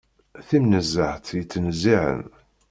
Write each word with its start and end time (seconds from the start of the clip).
Timnezzeht 0.47 1.25
yettnezzihen. 1.37 2.21